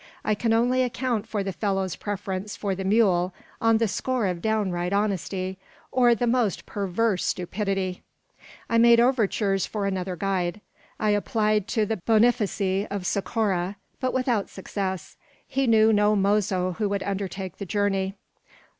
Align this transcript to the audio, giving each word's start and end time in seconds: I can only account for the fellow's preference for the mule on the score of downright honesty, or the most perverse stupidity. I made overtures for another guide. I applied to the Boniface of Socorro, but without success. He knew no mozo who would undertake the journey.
I 0.25 0.33
can 0.33 0.51
only 0.51 0.81
account 0.81 1.27
for 1.27 1.43
the 1.43 1.53
fellow's 1.53 1.95
preference 1.95 2.55
for 2.55 2.73
the 2.73 2.83
mule 2.83 3.35
on 3.61 3.77
the 3.77 3.87
score 3.87 4.25
of 4.25 4.41
downright 4.41 4.93
honesty, 4.93 5.59
or 5.91 6.15
the 6.15 6.25
most 6.25 6.65
perverse 6.65 7.23
stupidity. 7.23 8.01
I 8.67 8.79
made 8.79 8.99
overtures 8.99 9.67
for 9.67 9.85
another 9.85 10.15
guide. 10.15 10.59
I 10.99 11.11
applied 11.11 11.67
to 11.67 11.85
the 11.85 11.97
Boniface 11.97 12.87
of 12.89 13.05
Socorro, 13.05 13.75
but 13.99 14.11
without 14.11 14.49
success. 14.49 15.17
He 15.47 15.67
knew 15.67 15.93
no 15.93 16.15
mozo 16.15 16.71
who 16.79 16.89
would 16.89 17.03
undertake 17.03 17.57
the 17.59 17.65
journey. 17.67 18.15